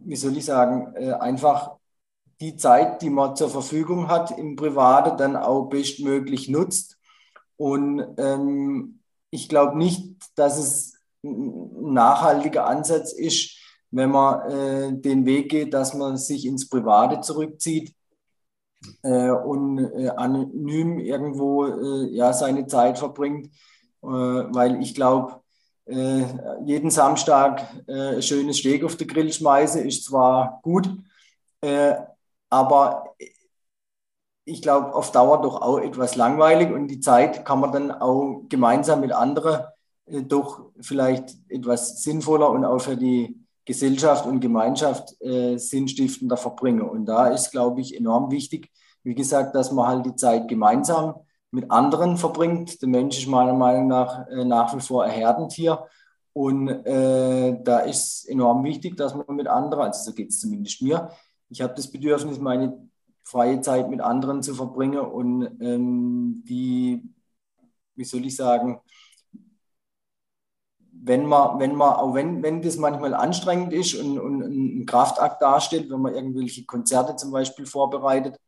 [0.00, 1.76] wie soll ich sagen, äh, einfach
[2.40, 6.98] die Zeit, die man zur Verfügung hat im Privaten, dann auch bestmöglich nutzt.
[7.56, 10.91] Und ähm, ich glaube nicht, dass es
[11.22, 13.58] nachhaltiger Ansatz ist,
[13.90, 17.94] wenn man äh, den Weg geht, dass man sich ins Private zurückzieht
[19.02, 23.46] äh, und äh, anonym irgendwo äh, ja, seine Zeit verbringt,
[24.02, 25.40] äh, weil ich glaube,
[25.86, 26.24] äh,
[26.64, 30.88] jeden Samstag ein schönes Steak auf den Grill schmeißen ist zwar gut,
[32.48, 33.14] aber
[34.44, 38.42] ich glaube, auf Dauer doch auch etwas langweilig und die Zeit kann man dann auch
[38.48, 39.81] gemeinsam mit anderen äh,
[40.28, 46.82] doch vielleicht etwas sinnvoller und auch für die Gesellschaft und Gemeinschaft äh, sinnstiftender verbringen.
[46.82, 48.70] Und da ist, glaube ich, enorm wichtig,
[49.04, 51.14] wie gesagt, dass man halt die Zeit gemeinsam
[51.50, 52.80] mit anderen verbringt.
[52.82, 55.86] Der Mensch ist meiner Meinung nach äh, nach wie vor ein Herdentier.
[56.32, 60.80] Und äh, da ist enorm wichtig, dass man mit anderen, also so geht es zumindest
[60.80, 61.10] mir,
[61.50, 62.88] ich habe das Bedürfnis, meine
[63.22, 67.02] freie Zeit mit anderen zu verbringen und ähm, die,
[67.94, 68.80] wie soll ich sagen,
[71.04, 75.42] wenn man, wenn man, auch wenn, wenn das manchmal anstrengend ist und, und ein Kraftakt
[75.42, 78.38] darstellt, wenn man irgendwelche Konzerte zum Beispiel vorbereitet,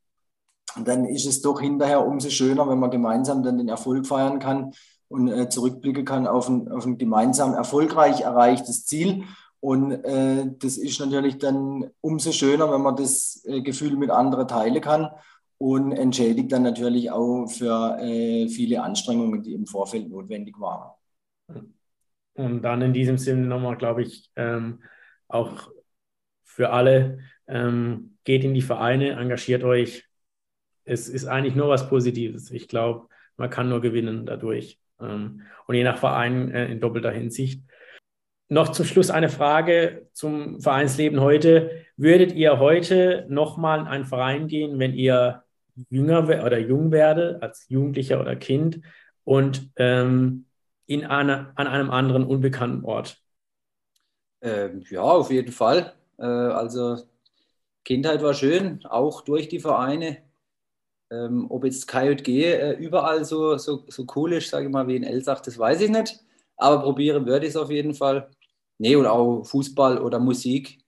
[0.85, 4.73] dann ist es doch hinterher umso schöner, wenn man gemeinsam dann den Erfolg feiern kann
[5.09, 9.25] und äh, zurückblicken kann auf ein, auf ein gemeinsam erfolgreich erreichtes Ziel
[9.64, 14.47] und äh, das ist natürlich dann umso schöner, wenn man das äh, Gefühl mit anderen
[14.47, 15.09] teilen kann
[15.57, 20.90] und entschädigt dann natürlich auch für äh, viele Anstrengungen, die im Vorfeld notwendig waren.
[22.35, 24.83] Und dann in diesem Sinne nochmal, glaube ich, ähm,
[25.29, 25.70] auch
[26.44, 30.05] für alle, ähm, geht in die Vereine, engagiert euch.
[30.85, 32.51] Es ist eigentlich nur was Positives.
[32.51, 34.79] Ich glaube, man kann nur gewinnen dadurch.
[35.01, 37.62] Ähm, und je nach Verein äh, in doppelter Hinsicht.
[38.49, 41.85] Noch zum Schluss eine Frage zum Vereinsleben heute.
[41.97, 45.44] Würdet ihr heute nochmal in einen Verein gehen, wenn ihr
[45.88, 48.81] jünger oder jung werdet, als Jugendlicher oder Kind
[49.25, 50.47] und ähm,
[50.87, 53.23] in eine, an einem anderen unbekannten Ort?
[54.42, 55.94] Ähm, ja, auf jeden Fall.
[56.18, 56.99] Äh, also
[57.85, 60.18] Kindheit war schön, auch durch die Vereine.
[61.11, 64.97] Ähm, ob jetzt KJG äh, überall so, so, so cool ist, sage ich mal, wie
[64.97, 66.20] in Elsach, das weiß ich nicht.
[66.57, 68.31] Aber probieren würde ich es auf jeden Fall.
[68.79, 70.81] Nee, und auch Fußball oder Musik,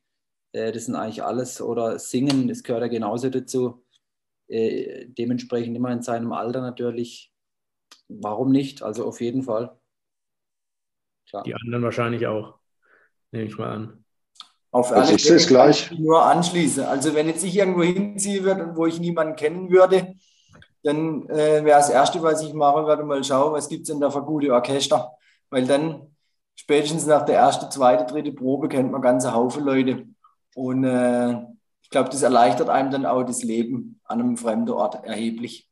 [0.52, 1.60] äh, das sind eigentlich alles.
[1.62, 3.84] Oder Singen, das gehört ja genauso dazu.
[4.48, 7.32] Äh, dementsprechend immer in seinem Alter natürlich.
[8.08, 8.82] Warum nicht?
[8.82, 9.75] Also auf jeden Fall.
[11.28, 11.42] Klar.
[11.42, 12.54] Die anderen wahrscheinlich auch,
[13.32, 14.04] nehme ich mal an.
[14.70, 15.90] Auf alle also Fälle gleich.
[15.98, 16.86] nur anschließe.
[16.86, 20.14] Also wenn jetzt ich irgendwo hinziehen würde, wo ich niemanden kennen würde,
[20.82, 24.00] dann äh, wäre das Erste, was ich machen würde, mal schauen, was gibt es denn
[24.00, 25.12] da für gute Orchester.
[25.50, 26.14] Weil dann
[26.54, 30.06] spätestens nach der ersten, zweiten, dritten Probe kennt man ganze Haufen Leute.
[30.54, 31.32] Und äh,
[31.82, 35.68] ich glaube, das erleichtert einem dann auch das Leben an einem fremden Ort erheblich.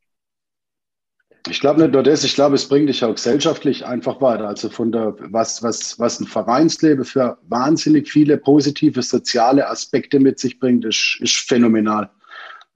[1.47, 4.47] Ich glaube nicht nur das, ich glaube, es bringt dich auch gesellschaftlich einfach weiter.
[4.47, 10.39] Also von der, was, was, was ein Vereinsleben für wahnsinnig viele positive soziale Aspekte mit
[10.39, 12.09] sich bringt, ist, ist phänomenal.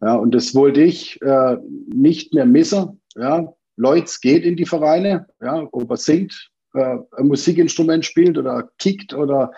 [0.01, 3.01] Ja, und das wollte ich äh, nicht mehr missen.
[3.15, 8.69] Ja, Leute geht in die Vereine, ja, ob er singt, äh, ein Musikinstrument spielt oder
[8.77, 9.51] kickt oder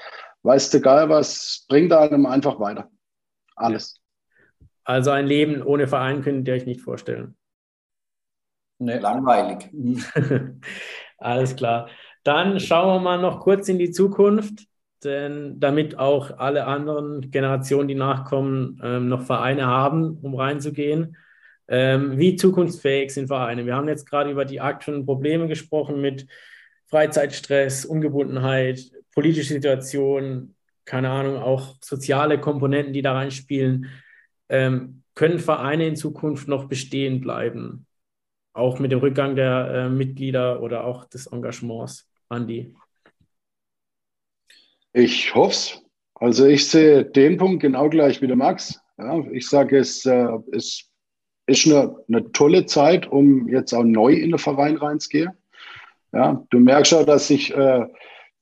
[0.43, 2.89] weiß der Geil was, bringt einem einfach weiter.
[3.55, 3.99] Alles.
[4.83, 7.35] Also ein Leben ohne Verein könnt ihr euch nicht vorstellen.
[8.81, 8.97] Nee.
[8.97, 9.69] Langweilig.
[11.19, 11.87] Alles klar.
[12.23, 14.65] Dann schauen wir mal noch kurz in die Zukunft,
[15.03, 21.15] denn damit auch alle anderen Generationen, die nachkommen, ähm, noch Vereine haben, um reinzugehen.
[21.67, 23.65] Ähm, wie zukunftsfähig sind Vereine?
[23.67, 26.25] Wir haben jetzt gerade über die aktuellen Probleme gesprochen mit
[26.87, 28.81] Freizeitstress, Ungebundenheit,
[29.13, 33.87] politische Situation, keine Ahnung, auch soziale Komponenten, die da reinspielen.
[34.49, 37.85] Ähm, können Vereine in Zukunft noch bestehen bleiben?
[38.53, 42.73] Auch mit dem Rückgang der äh, Mitglieder oder auch des Engagements, Andi?
[44.93, 45.81] Ich hoffe es.
[46.15, 48.79] Also ich sehe den Punkt genau gleich wie der Max.
[48.97, 50.91] Ja, ich sage, es, äh, es
[51.47, 55.31] ist eine, eine tolle Zeit, um jetzt auch neu in den Verein reinzugehen.
[56.13, 57.87] Ja, du merkst ja, dass sich äh,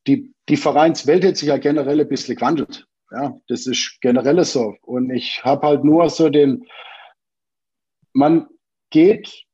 [0.08, 2.88] die, die Vereinswelt hat sich ja generell ein bisschen gewandelt.
[3.12, 4.76] Ja, das ist generell so.
[4.82, 6.66] Und ich habe halt nur so den,
[8.14, 8.48] man
[8.90, 9.46] geht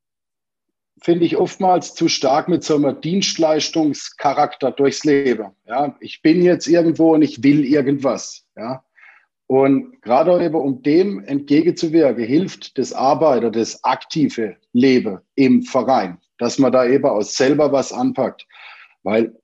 [1.02, 5.52] finde ich oftmals zu stark mit so einem Dienstleistungscharakter durchs Leben.
[5.68, 8.46] Ja, ich bin jetzt irgendwo und ich will irgendwas.
[8.56, 8.84] Ja,
[9.48, 16.58] und gerade eben um dem entgegenzuwirken, hilft das Arbeiter, das aktive Leben im Verein, dass
[16.58, 18.48] man da eben auch selber was anpackt.
[19.04, 19.36] Weil,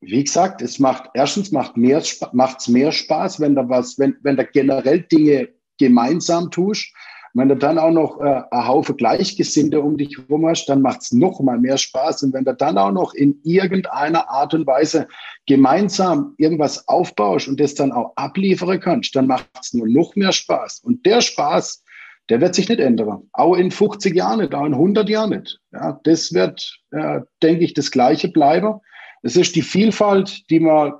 [0.00, 4.36] wie gesagt, es macht, erstens macht mehr, macht's mehr Spaß, wenn da was, wenn, wenn
[4.36, 6.92] da generell Dinge gemeinsam tust.
[7.36, 11.02] Wenn du dann auch noch äh, ein Haufe Gleichgesinnte um dich herum hast, dann macht
[11.02, 12.22] es noch mal mehr Spaß.
[12.22, 15.08] Und wenn du dann auch noch in irgendeiner Art und Weise
[15.46, 20.30] gemeinsam irgendwas aufbaust und das dann auch abliefern kannst, dann macht es nur noch mehr
[20.30, 20.80] Spaß.
[20.84, 21.82] Und der Spaß,
[22.28, 23.28] der wird sich nicht ändern.
[23.32, 25.60] Auch in 50 Jahren nicht, auch in 100 Jahren nicht.
[25.72, 28.78] Ja, das wird, äh, denke ich, das Gleiche bleiben.
[29.22, 30.92] Es ist die Vielfalt, die man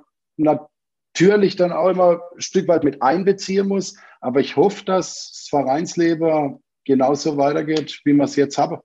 [1.14, 3.96] natürlich dann auch immer ein Stück weit mit einbeziehen muss.
[4.20, 8.80] Aber ich hoffe, dass das Vereinsleben genauso weitergeht, wie wir es jetzt haben.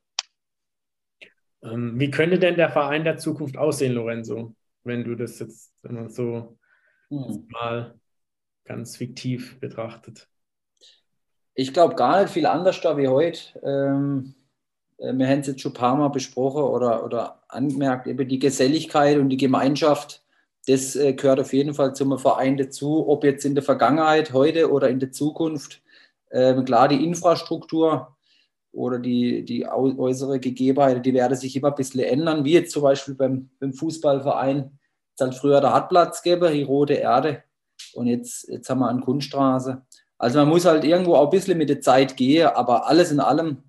[1.64, 5.74] Ähm, wie könnte denn der Verein der Zukunft aussehen, Lorenzo, wenn du das jetzt
[6.08, 6.58] so
[7.10, 7.48] hm.
[7.50, 8.00] mal
[8.64, 10.28] ganz fiktiv betrachtet?
[11.56, 13.60] Ich glaube gar nicht viel anders da wie heute.
[13.64, 14.36] Ähm,
[14.98, 18.40] äh, wir haben es jetzt schon ein paar Mal besprochen oder, oder angemerkt, eben die
[18.40, 20.24] Geselligkeit und die Gemeinschaft
[20.70, 24.72] das äh, gehört auf jeden Fall zum Verein dazu, ob jetzt in der Vergangenheit, heute
[24.72, 25.82] oder in der Zukunft.
[26.32, 28.16] Ähm, klar, die Infrastruktur
[28.72, 32.84] oder die, die äußere Gegebenheiten, die werden sich immer ein bisschen ändern, wie jetzt zum
[32.84, 34.78] Beispiel beim, beim Fußballverein.
[35.16, 37.44] Es hat früher der Hartplatz gegeben, die rote Erde,
[37.94, 39.82] und jetzt, jetzt haben wir eine Kunststraße.
[40.20, 43.20] Also man muss halt irgendwo auch ein bisschen mit der Zeit gehen, aber alles in
[43.20, 43.64] allem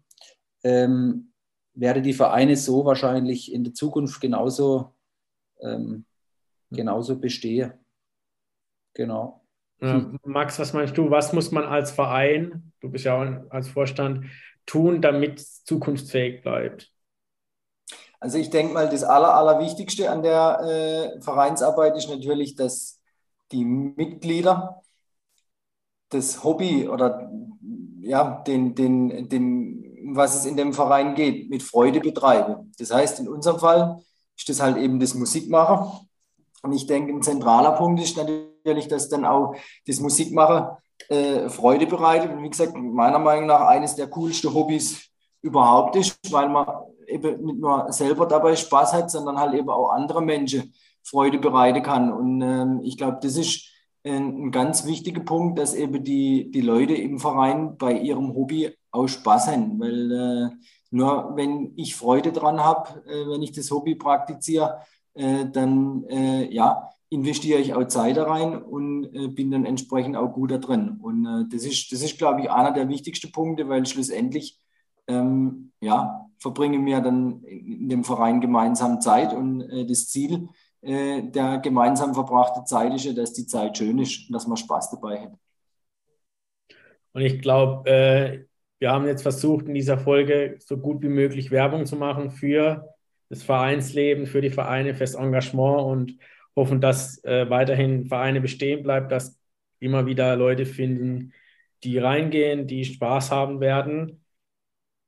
[0.65, 1.33] ähm,
[1.73, 4.93] werden die Vereine so wahrscheinlich in der Zukunft genauso
[5.61, 6.05] ähm,
[6.71, 7.79] genauso bestehe.
[8.95, 9.45] Genau.
[9.81, 11.11] Ja, Max, was meinst du?
[11.11, 14.27] Was muss man als Verein, du bist ja auch als Vorstand,
[14.67, 16.93] tun, damit es zukunftsfähig bleibt?
[18.19, 20.61] Also ich denke mal, das Aller, Allerwichtigste an der
[21.17, 23.01] äh, Vereinsarbeit ist natürlich, dass
[23.51, 24.83] die Mitglieder
[26.11, 27.31] das Hobby oder
[28.03, 32.73] ja, den, den, den, was es in dem Verein geht, mit Freude betreiben.
[32.79, 34.03] Das heißt, in unserem Fall
[34.37, 36.07] ist das halt eben das Musikmachen.
[36.63, 39.55] Und ich denke, ein zentraler Punkt ist natürlich, dass dann auch
[39.87, 40.77] das Musikmachen
[41.09, 42.33] äh, Freude bereitet.
[42.33, 45.11] Und wie gesagt, meiner Meinung nach eines der coolsten Hobbys
[45.43, 46.67] überhaupt ist, weil man
[47.07, 51.83] eben nicht nur selber dabei Spaß hat, sondern halt eben auch andere Menschen Freude bereiten
[51.83, 52.13] kann.
[52.13, 53.67] Und ähm, ich glaube, das ist
[54.05, 58.75] ein, ein, ganz wichtiger Punkt, dass eben die, die Leute im Verein bei ihrem Hobby
[58.91, 59.81] auch Spaß haben.
[59.81, 60.57] Weil äh,
[60.91, 64.81] nur wenn ich Freude dran habe, äh, wenn ich das Hobby praktiziere,
[65.21, 70.17] äh, dann äh, ja, investiere ich auch Zeit da rein und äh, bin dann entsprechend
[70.17, 70.99] auch gut da drin.
[71.03, 74.59] Und äh, das ist, das ist glaube ich, einer der wichtigsten Punkte, weil schlussendlich
[75.09, 80.49] ähm, ja, verbringen wir dann in dem Verein gemeinsam Zeit und äh, das Ziel
[80.81, 84.57] äh, der gemeinsam verbrachten Zeit ist ja, dass die Zeit schön ist und dass man
[84.57, 85.33] Spaß dabei hat.
[87.13, 88.47] Und ich glaube,
[88.79, 92.95] wir haben jetzt versucht, in dieser Folge so gut wie möglich Werbung zu machen für
[93.31, 96.19] das Vereinsleben, für die Vereine, fürs Engagement und
[96.57, 99.39] hoffen, dass äh, weiterhin Vereine bestehen bleiben, dass
[99.79, 101.33] immer wieder Leute finden,
[101.85, 104.25] die reingehen, die Spaß haben werden.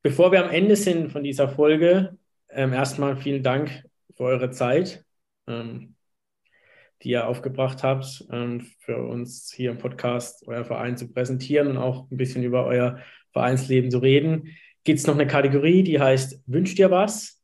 [0.01, 2.17] Bevor wir am Ende sind von dieser Folge,
[2.49, 3.83] ähm, erstmal vielen Dank
[4.15, 5.05] für eure Zeit,
[5.47, 5.95] ähm,
[7.03, 11.77] die ihr aufgebracht habt, ähm, für uns hier im Podcast euer Verein zu präsentieren und
[11.77, 12.99] auch ein bisschen über euer
[13.33, 14.55] Vereinsleben zu reden.
[14.85, 17.42] Gibt es noch eine Kategorie, die heißt Wünscht ihr was?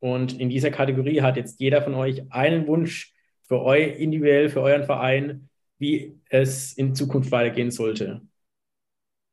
[0.00, 4.60] Und in dieser Kategorie hat jetzt jeder von euch einen Wunsch für euch individuell, für
[4.60, 8.22] euren Verein, wie es in Zukunft weitergehen sollte.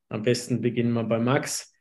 [0.10, 1.74] Am besten beginnen wir bei Max.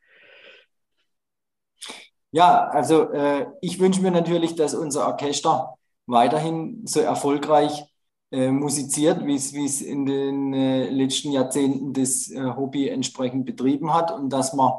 [2.31, 5.75] Ja, also äh, ich wünsche mir natürlich, dass unser Orchester
[6.07, 7.83] weiterhin so erfolgreich
[8.31, 14.11] äh, musiziert, wie es in den äh, letzten Jahrzehnten das äh, Hobby entsprechend betrieben hat
[14.11, 14.73] und dass man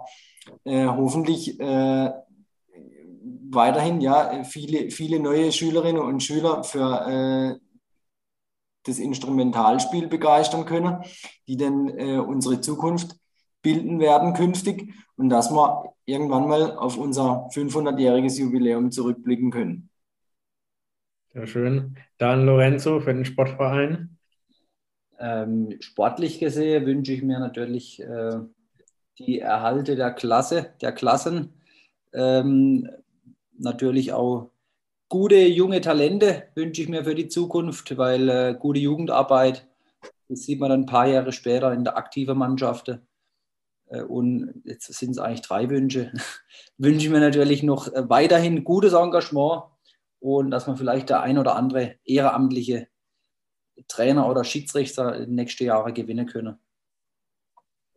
[0.65, 2.11] äh, hoffentlich äh,
[3.55, 7.59] weiterhin ja viele, viele neue Schülerinnen und Schüler für
[8.87, 11.03] das Instrumentalspiel begeistern können,
[11.49, 11.89] die dann
[12.21, 13.17] unsere Zukunft
[13.63, 19.91] bilden werden künftig und dass wir irgendwann mal auf unser 500-jähriges Jubiläum zurückblicken können.
[21.33, 21.97] Sehr schön.
[22.19, 24.19] Dann Lorenzo für den Sportverein.
[25.19, 28.39] Ähm, sportlich gesehen wünsche ich mir natürlich äh,
[29.19, 31.55] die Erhalte der Klasse, der Klassen.
[32.13, 32.89] Ähm,
[33.59, 34.51] natürlich auch
[35.09, 39.67] gute junge Talente wünsche ich mir für die Zukunft, weil äh, gute Jugendarbeit,
[40.29, 42.99] das sieht man dann ein paar Jahre später in der aktiven Mannschaft.
[43.87, 46.13] Äh, und jetzt sind es eigentlich drei Wünsche.
[46.79, 49.65] Wünsche ich mir natürlich noch äh, weiterhin gutes Engagement
[50.21, 52.89] und dass man vielleicht der ein oder andere ehrenamtliche
[53.89, 56.59] Trainer oder Schiedsrichter nächste Jahre gewinnen können.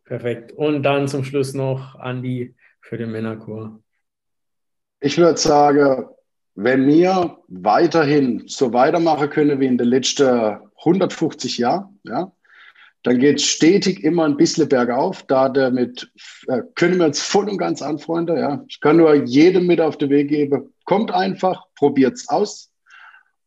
[0.04, 0.52] Perfekt.
[0.52, 3.80] Und dann zum Schluss noch Andi für den Männerchor.
[5.00, 6.06] Ich würde sagen,
[6.54, 12.32] wenn wir weiterhin so weitermachen können wie in den letzten 150 Jahren, ja,
[13.04, 15.22] dann geht es stetig immer ein bisschen bergauf.
[15.22, 16.10] Da damit
[16.48, 18.36] äh, können wir uns voll und ganz anfreunden.
[18.36, 18.64] Ja.
[18.68, 22.72] Ich kann nur jedem mit auf den Weg geben, kommt einfach, probiert es aus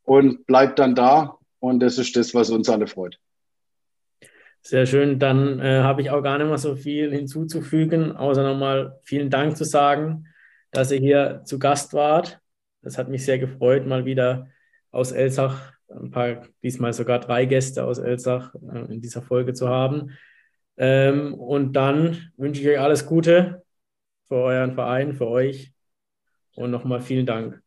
[0.03, 1.37] und bleibt dann da.
[1.59, 3.19] Und das ist das, was uns alle freut.
[4.61, 5.19] Sehr schön.
[5.19, 9.57] Dann äh, habe ich auch gar nicht mehr so viel hinzuzufügen, außer nochmal vielen Dank
[9.57, 10.27] zu sagen,
[10.72, 12.39] dass ihr hier zu Gast wart.
[12.82, 14.47] Das hat mich sehr gefreut, mal wieder
[14.91, 19.69] aus Elsach ein paar, diesmal sogar drei Gäste aus Elsach äh, in dieser Folge zu
[19.69, 20.17] haben.
[20.78, 23.63] Ähm, und dann wünsche ich euch alles Gute
[24.28, 25.74] für euren Verein, für euch
[26.55, 27.61] und nochmal vielen Dank.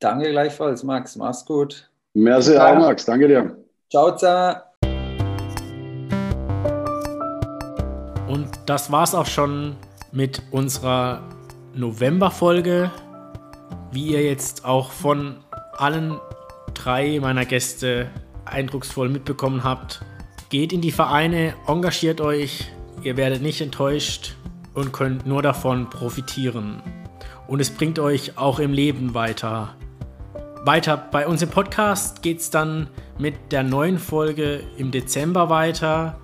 [0.00, 1.16] Danke gleichfalls, Max.
[1.16, 1.90] Mach's gut.
[2.14, 3.04] Merci auch, Max.
[3.04, 3.56] Danke dir.
[3.90, 4.60] Ciao zusammen.
[8.28, 9.76] Und das war's auch schon
[10.12, 11.33] mit unserer
[11.74, 12.90] November-Folge.
[13.92, 15.36] Wie ihr jetzt auch von
[15.76, 16.18] allen
[16.74, 18.10] drei meiner Gäste
[18.44, 20.02] eindrucksvoll mitbekommen habt.
[20.50, 22.70] Geht in die Vereine, engagiert euch,
[23.02, 24.34] ihr werdet nicht enttäuscht
[24.74, 26.82] und könnt nur davon profitieren.
[27.46, 29.74] Und es bringt euch auch im Leben weiter.
[30.64, 36.18] Weiter bei uns im Podcast geht es dann mit der neuen Folge im Dezember weiter.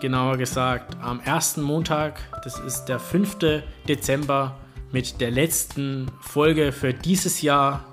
[0.00, 3.62] Genauer gesagt am ersten Montag, das ist der 5.
[3.88, 4.54] Dezember,
[4.94, 7.84] mit der letzten Folge für dieses Jahr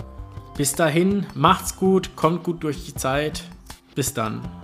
[0.55, 3.43] bis dahin, macht's gut, kommt gut durch die Zeit.
[3.95, 4.60] Bis dann.